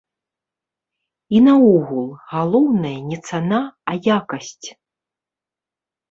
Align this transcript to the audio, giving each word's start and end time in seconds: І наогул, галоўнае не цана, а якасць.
І 1.39 1.41
наогул, 1.47 2.07
галоўнае 2.31 2.93
не 3.09 3.19
цана, 3.31 3.59
а 3.91 3.95
якасць. 4.17 4.69